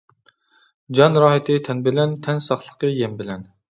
جان 1.01 1.21
راھىتى 1.25 1.59
تەن 1.69 1.87
بىلەن، 1.91 2.19
تەن 2.27 2.45
ساقلىقى 2.51 2.95
يەم 3.01 3.19
بىلەن. 3.25 3.53